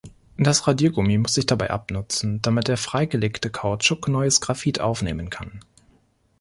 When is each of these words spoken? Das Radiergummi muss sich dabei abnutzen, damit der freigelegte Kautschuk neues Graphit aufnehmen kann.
Das 0.35 0.65
Radiergummi 0.65 1.19
muss 1.19 1.35
sich 1.35 1.45
dabei 1.45 1.69
abnutzen, 1.69 2.41
damit 2.41 2.67
der 2.69 2.77
freigelegte 2.77 3.51
Kautschuk 3.51 4.07
neues 4.07 4.41
Graphit 4.41 4.81
aufnehmen 4.81 5.29
kann. 5.29 5.59